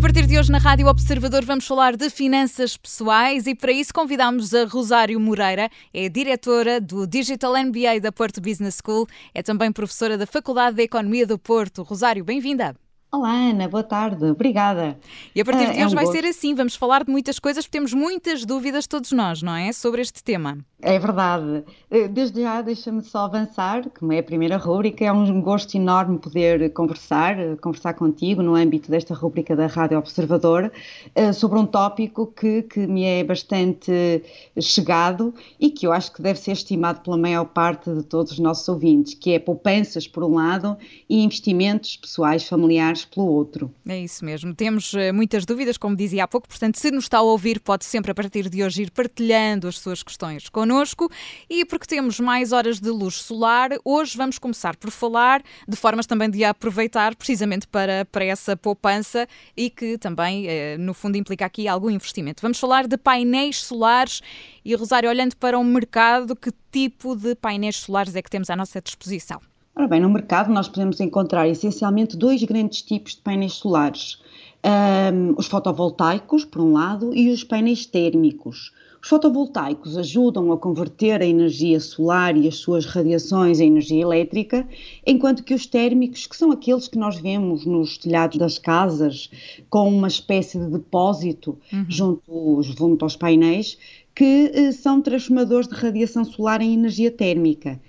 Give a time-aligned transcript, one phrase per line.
[0.00, 3.92] A partir de hoje, na Rádio Observador, vamos falar de finanças pessoais e para isso
[3.92, 9.70] convidamos a Rosário Moreira, é diretora do Digital MBA da Porto Business School, é também
[9.70, 11.82] professora da Faculdade de Economia do Porto.
[11.82, 12.74] Rosário, bem-vinda.
[13.12, 14.96] Olá Ana, boa tarde, obrigada.
[15.34, 16.16] E a partir de ah, hoje é um vai gosto.
[16.16, 19.72] ser assim, vamos falar de muitas coisas porque temos muitas dúvidas todos nós, não é?
[19.72, 20.58] Sobre este tema.
[20.80, 21.64] É verdade.
[21.90, 26.18] Eh, desde já deixa-me só avançar, como é a primeira rúbrica, é um gosto enorme
[26.18, 30.72] poder conversar, eh, conversar contigo no âmbito desta rúbrica da Rádio Observador,
[31.14, 34.22] eh, sobre um tópico que, que me é bastante
[34.60, 38.38] chegado e que eu acho que deve ser estimado pela maior parte de todos os
[38.38, 40.76] nossos ouvintes, que é poupanças por um lado
[41.08, 43.72] e investimentos pessoais familiares pelo outro.
[43.86, 44.54] É isso mesmo.
[44.54, 48.10] Temos muitas dúvidas, como dizia há pouco, portanto, se nos está a ouvir, pode sempre
[48.10, 51.10] a partir de hoje ir partilhando as suas questões connosco connosco
[51.48, 56.06] e porque temos mais horas de luz solar, hoje vamos começar por falar de formas
[56.06, 61.44] também de aproveitar precisamente para, para essa poupança e que também, eh, no fundo, implica
[61.44, 62.42] aqui algum investimento.
[62.42, 64.20] Vamos falar de painéis solares
[64.64, 68.56] e, Rosário, olhando para o mercado, que tipo de painéis solares é que temos à
[68.56, 69.40] nossa disposição?
[69.74, 74.20] Ora bem, no mercado nós podemos encontrar essencialmente dois grandes tipos de painéis solares.
[74.62, 78.72] Um, os fotovoltaicos, por um lado, e os painéis térmicos.
[79.02, 84.68] Os fotovoltaicos ajudam a converter a energia solar e as suas radiações em energia elétrica,
[85.06, 89.30] enquanto que os térmicos, que são aqueles que nós vemos nos telhados das casas,
[89.70, 91.86] com uma espécie de depósito uhum.
[91.88, 93.78] junto, junto aos painéis,
[94.14, 97.80] que eh, são transformadores de radiação solar em energia térmica.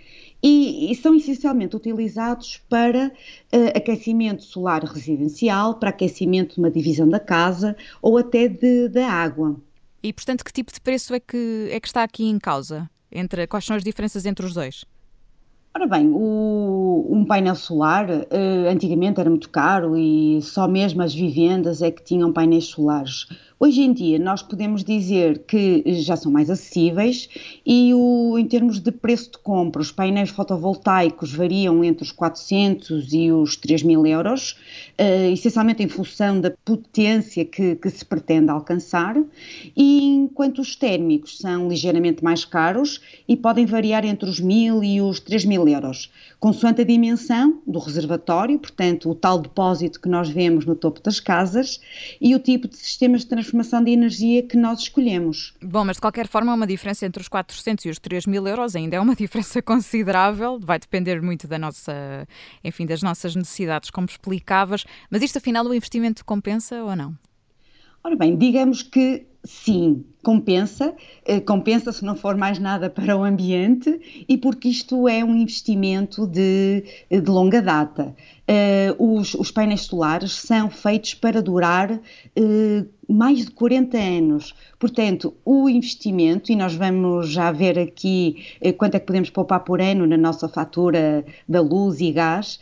[0.44, 3.12] E, e, são essencialmente utilizados para
[3.54, 9.08] uh, aquecimento solar residencial, para aquecimento de uma divisão da casa ou até de, da
[9.08, 9.56] água.
[10.02, 12.90] E, portanto, que tipo de preço é que, é que está aqui em causa?
[13.12, 14.84] Entre, quais são as diferenças entre os dois?
[15.74, 21.14] Ora bem, o, um painel solar uh, antigamente era muito caro e só mesmo as
[21.14, 23.28] vivendas é que tinham painéis solares.
[23.64, 27.30] Hoje em dia nós podemos dizer que já são mais acessíveis
[27.64, 33.14] e o, em termos de preço de compra, os painéis fotovoltaicos variam entre os 400
[33.14, 34.54] e os 3 mil euros,
[35.00, 39.16] uh, essencialmente em função da potência que, que se pretende alcançar,
[39.78, 45.02] e enquanto os térmicos são ligeiramente mais caros e podem variar entre os 1000 e
[45.02, 50.30] os 3 mil euros, consoante a dimensão do reservatório, portanto o tal depósito que nós
[50.30, 51.80] vemos no topo das casas,
[52.20, 55.54] e o tipo de sistemas de transformação transformação de energia que nós escolhemos.
[55.62, 58.76] Bom, mas de qualquer forma, uma diferença entre os 400 e os 3 mil euros
[58.76, 62.28] ainda é uma diferença considerável, vai depender muito da nossa,
[62.64, 64.86] enfim, das nossas necessidades, como explicavas.
[65.10, 67.16] Mas isto, afinal, o investimento compensa ou não?
[68.04, 73.24] Ora bem, digamos que sim, compensa, eh, compensa se não for mais nada para o
[73.24, 78.16] ambiente e porque isto é um investimento de, de longa data.
[78.48, 82.02] Uh, os, os, painéis solares são feitos para durar uh,
[83.08, 84.54] mais de 40 anos.
[84.78, 89.62] Portanto, o investimento, e nós vamos já ver aqui uh, quanto é que podemos poupar
[89.62, 92.60] por ano na nossa fatura da luz e gás,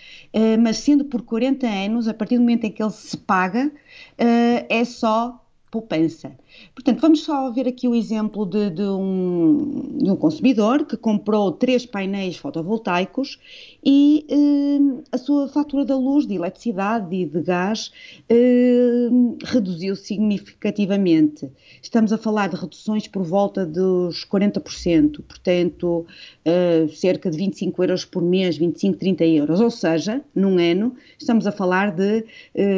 [0.59, 3.71] mas sendo por 40 anos, a partir do momento em que ele se paga,
[4.17, 6.31] é só poupança.
[6.73, 11.51] Portanto, vamos só ver aqui o exemplo de, de, um, de um, consumidor que comprou
[11.51, 13.39] três painéis fotovoltaicos
[13.83, 17.91] e eh, a sua fatura da luz, de eletricidade e de gás
[18.27, 19.09] eh,
[19.43, 21.51] reduziu significativamente.
[21.81, 26.05] Estamos a falar de reduções por volta dos 40%, portanto,
[26.45, 31.45] eh, cerca de 25 euros por mês, 25, 30 euros, ou seja, num ano, estamos
[31.45, 32.25] a falar de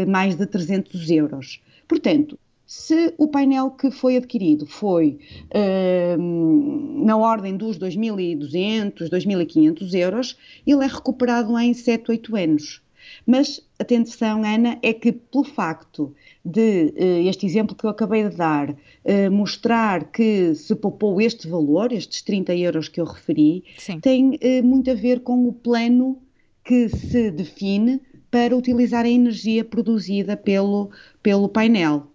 [0.08, 1.62] mais de 300 euros.
[1.88, 2.38] Portanto,
[2.72, 5.20] se o painel que foi adquirido foi
[5.54, 12.82] uh, na ordem dos 2.200, 2.500 euros, ele é recuperado em 7, 8 anos.
[13.28, 16.16] Mas atenção, Ana, é que pelo facto
[16.46, 21.50] de uh, este exemplo que eu acabei de dar uh, mostrar que se poupou este
[21.50, 24.00] valor, estes 30 euros que eu referi, Sim.
[24.00, 26.18] tem uh, muito a ver com o plano
[26.64, 28.00] que se define
[28.32, 30.90] para utilizar a energia produzida pelo,
[31.22, 32.11] pelo painel.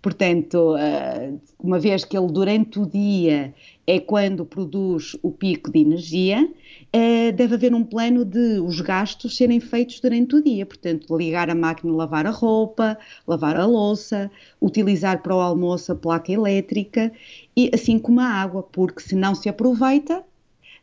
[0.00, 3.54] Portanto, eh, uma vez que ele durante o dia
[3.86, 6.48] é quando produz o pico de energia,
[6.92, 10.64] eh, deve haver um plano de os gastos serem feitos durante o dia.
[10.64, 14.30] Portanto, ligar a máquina, lavar a roupa, lavar a louça,
[14.60, 17.12] utilizar para o almoço a placa elétrica,
[17.56, 20.24] e assim como a água, porque se não se aproveita,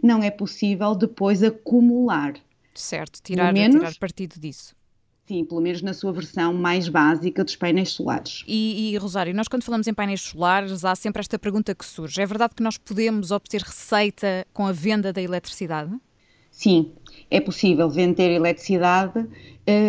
[0.02, 2.34] não é possível depois acumular.
[2.74, 4.76] Certo, tirar, menos, tirar partido disso.
[5.28, 8.44] Sim, pelo menos na sua versão mais básica dos painéis solares.
[8.48, 12.22] E, e, Rosário, nós quando falamos em painéis solares, há sempre esta pergunta que surge:
[12.22, 15.92] é verdade que nós podemos obter receita com a venda da eletricidade?
[16.52, 16.92] Sim,
[17.30, 19.30] é possível vender eletricidade uh,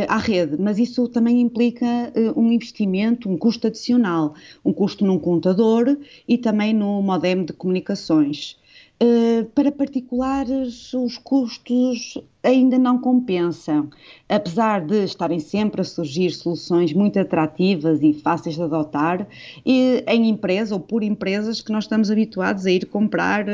[0.08, 4.34] à rede, mas isso também implica uh, um investimento, um custo adicional,
[4.64, 5.96] um custo num contador
[6.26, 8.56] e também no modem de comunicações.
[9.02, 13.90] Uh, para particulares, os custos ainda não compensam,
[14.26, 19.28] apesar de estarem sempre a surgir soluções muito atrativas e fáceis de adotar,
[19.66, 23.44] e, em empresa ou por empresas que nós estamos habituados a ir comprar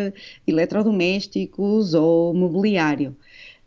[0.46, 3.16] eletrodomésticos ou mobiliário.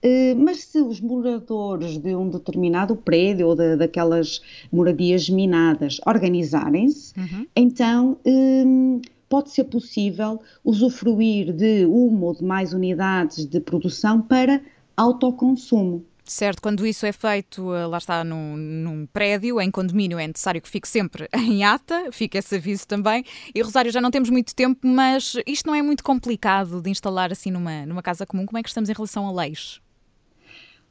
[0.06, 4.40] Eh, mas se os moradores de um determinado prédio ou de, daquelas
[4.72, 7.48] moradias minadas organizarem-se, uhum.
[7.56, 14.62] então um, pode ser possível usufruir de uma ou de mais unidades de produção para
[14.96, 16.06] autoconsumo.
[16.28, 20.60] Certo, quando isso é feito, eh, lá está, num, num, prédio, em condomínio, é necessário
[20.60, 23.24] que fique sempre em ata, fica esse aviso também.
[23.54, 27.32] E Rosário, já não temos muito tempo, mas isto não é muito complicado de instalar
[27.32, 28.44] assim numa, numa casa comum.
[28.48, 29.80] Como é que estamos em relação a leis?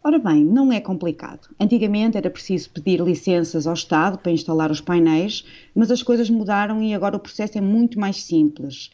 [0.07, 1.49] Ora bem, não é complicado.
[1.59, 6.83] Antigamente era preciso pedir licenças ao Estado para instalar os painéis, mas as coisas mudaram
[6.83, 8.91] e agora o processo é muito mais simples.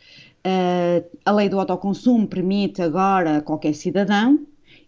[0.46, 4.38] Uh, a lei do autoconsumo permite agora a qualquer cidadão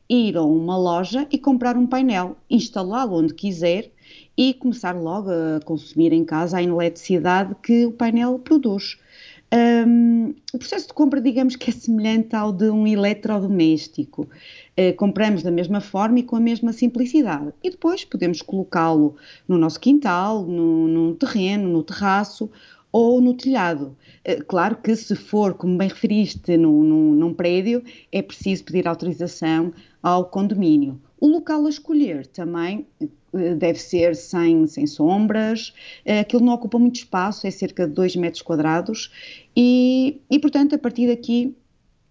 [0.08, 3.90] ir a uma loja e comprar um painel, instalá-lo onde quiser
[4.36, 8.96] e começar logo a consumir em casa a eletricidade que o painel produz.
[9.54, 14.22] Um, o processo de compra, digamos que é semelhante ao de um eletrodoméstico.
[14.78, 17.52] Uh, compramos da mesma forma e com a mesma simplicidade.
[17.62, 19.14] E depois podemos colocá-lo
[19.46, 22.50] no nosso quintal, no, no, terreno, no terraço
[22.90, 23.94] ou no telhado.
[24.26, 28.88] Uh, claro que se for, como bem referiste, num, num, num prédio, é preciso pedir
[28.88, 30.98] autorização ao condomínio.
[31.20, 35.72] O local a escolher também eh, deve ser sem, sem sombras,
[36.04, 39.10] eh, aquilo não ocupa muito espaço, é cerca de 2 metros quadrados
[39.56, 41.56] e, e, portanto, a partir daqui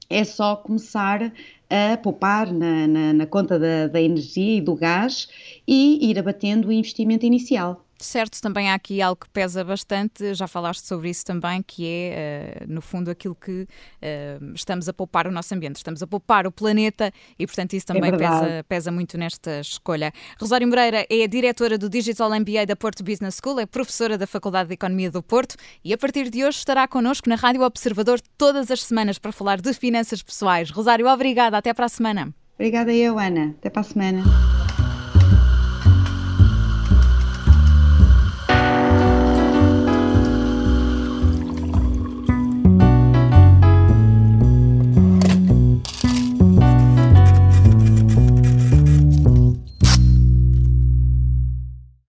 [0.10, 1.32] é só começar
[1.70, 5.30] a poupar na, na, na conta da, da energia e do gás
[5.66, 7.86] e ir abatendo o investimento inicial.
[8.04, 12.64] Certo, também há aqui algo que pesa bastante, já falaste sobre isso também, que é,
[12.64, 16.48] uh, no fundo, aquilo que uh, estamos a poupar o nosso ambiente, estamos a poupar
[16.48, 20.12] o planeta e, portanto, isso também é pesa, pesa muito nesta escolha.
[20.40, 24.26] Rosário Moreira é a diretora do Digital MBA da Porto Business School, é professora da
[24.26, 28.20] Faculdade de Economia do Porto e, a partir de hoje, estará connosco na Rádio Observador
[28.38, 30.72] todas as semanas para falar de finanças pessoais.
[30.72, 32.34] Rosário, obrigada, até para a semana.
[32.56, 33.56] Obrigada eu, Ana.
[33.58, 34.61] Até para a semana.